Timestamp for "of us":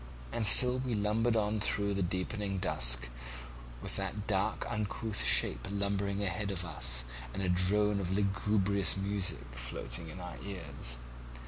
6.49-7.03